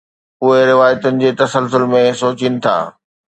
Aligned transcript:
اهي 0.45 0.61
روايتن 0.71 1.19
جي 1.25 1.29
تسلسل 1.43 1.85
۾ 1.93 2.01
سوچين 2.23 2.61
ٿا. 2.67 2.75